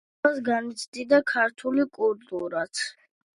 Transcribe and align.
აღმავლობას 0.19 0.39
განიცდიდა 0.47 1.19
ფრანგული 1.33 1.85
კულტურაც. 1.99 2.83